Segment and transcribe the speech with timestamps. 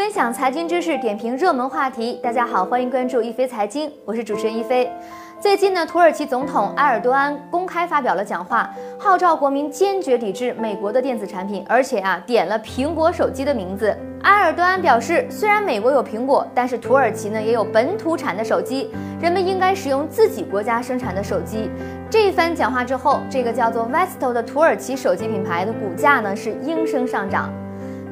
[0.00, 2.18] 分享财经知识，点评热门话题。
[2.22, 4.90] 大家好，欢迎关注一飞财经，我是主持人一飞。
[5.38, 13.94] 最近呢，土耳其总统埃尔多安公开发表了讲话，号召国民坚决抵制美国的电子产品，而且啊，点了苹果手机的名字。
[14.22, 18.90] 埃尔多安表示，虽然美国有苹果，但是土耳其呢也有本土产的手机，
[19.20, 21.70] 人们应该使用自己国家生产的手机。
[22.08, 27.52] 这一番讲话之后，这个叫做 Vestel 的土耳其手机品牌的股价呢是应声上涨。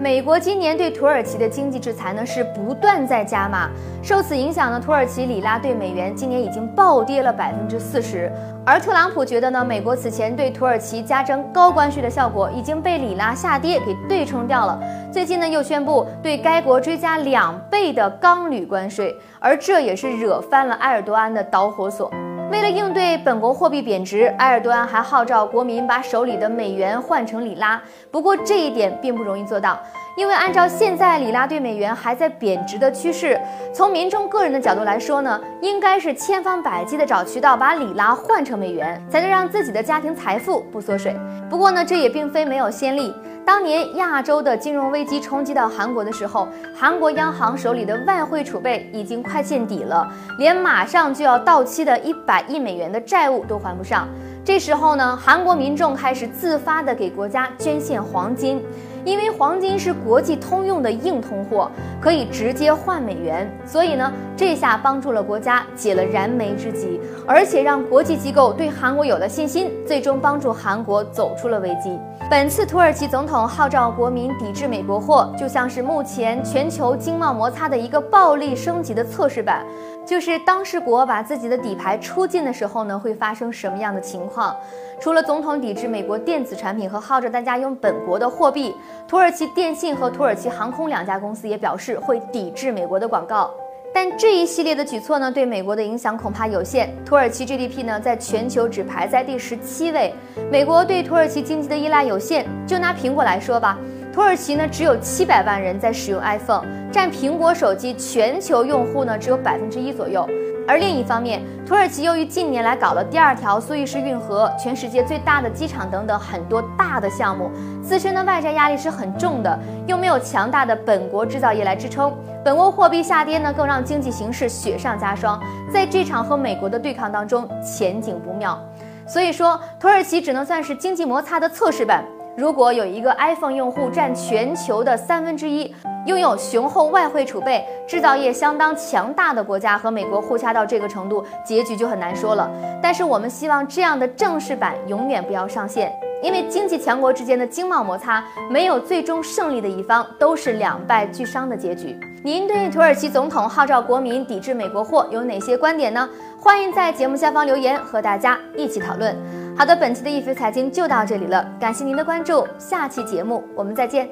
[0.01, 3.69] 美国今年对土耳其的经济制裁呢是不断在加码，
[4.01, 8.30] 受此影响呢，土耳其里拉对美元今年已经暴跌了百分之四十。
[8.65, 14.80] 而特朗普觉得呢，美国此前对土耳其加征高关税的效果已经被里拉下跌给对冲掉了。
[15.12, 22.09] 最近呢，又宣布对该国追加两倍的钢铝关税，而这也是惹翻了埃尔多安的导火索。
[22.51, 27.81] 为了应对本国货币贬值，埃尔多安还号召国民把手里的美元换成里拉。
[28.11, 29.78] 不过这一点并不容易做到，
[30.19, 33.41] 因为按照现在里拉对美元还在贬值的趋势，
[33.72, 41.14] 从民众个人的角度来说呢，应该是千方百计的找渠道把里拉换成美元，才能让自己的家庭财富不缩水。
[41.48, 43.14] 不过呢，这也并非没有先例。
[43.46, 50.05] 当年亚洲的金融危机冲击到韩国的时候，韩国央行手里的外汇储备已经快见底了，
[50.36, 54.08] 连马上就要到期的一百亿美元的债务都还不上。
[54.44, 58.62] 这时候呢，韩国民众开始自发的给国家捐献黄金，
[59.05, 71.99] 因为黄金是国际通用的硬通货，可以直接换美元，所以呢，这下帮助了国家解了燃眉之急，而且让国际机构对韩国有了信心，最终帮助韩国走出了危机。
[72.31, 79.65] 本次土耳其总统号召国民抵制美国货，就像是目前全球经贸摩擦的一个暴力升级的测试版。
[80.05, 84.57] 就是当事国把自己的底牌出尽的时候呢，会发生什么样的情况？
[85.01, 88.75] 除了总统抵制美国电子产品和号召大家用本国的货币，
[89.06, 93.51] 土耳其电信和土耳其航空两家公司也表示会抵制美国的广告。
[93.95, 96.95] 但这一系列的举措呢，对美国的影响恐怕有限。
[97.07, 100.13] 土耳其 GDP 呢，在全球只排在第十七位。
[100.52, 102.46] 美国对土耳其经济的依赖有限。
[102.67, 103.79] 就拿苹果来说吧，
[104.18, 110.29] 土耳其呢只有七百万人在使用 iPhone，占苹果手机全球用户呢只有百分之一左右。
[110.67, 117.48] 而另一方面，土耳其由于近年来搞了第二条苏伊士运河、全世界最大的机场等等很多大的项目，
[117.80, 122.12] 自身的外债压力是很重的，又没有强大的本国制造业来支撑，
[122.45, 125.40] 本国货币下跌呢，更让经济形势雪上加霜，
[125.73, 128.61] 在这场和美国的对抗当中前景不妙。
[129.06, 132.02] 所以说，土耳其只能算是经济摩擦的测试版。
[132.38, 135.75] 如果有一个 iPhone 用户占全球的三分之一，
[136.06, 142.49] 拥有雄厚外汇储备、制造业相当强大的国家和美国互掐到这个程度，结局就很难说了。
[142.81, 145.93] 但是我们希望这样的正式版永远不要上线，
[146.23, 151.99] 因为经济强国之间的经贸摩擦没有最终胜利的一方，都是两败俱伤的结局。
[152.23, 156.09] 您对土耳其总统号召国民抵制美国货有哪些观点呢？
[156.41, 159.17] 欢迎在节目下方留言，和大家一起讨论。
[159.58, 164.08] 好的，本期的易飞财经就到这里了，感谢您的关注，下期节目我们再见。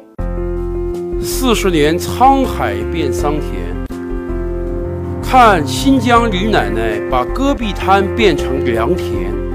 [1.20, 4.00] 四十年沧海变桑田，
[5.22, 9.45] 看新疆李奶奶把戈壁滩变成良田。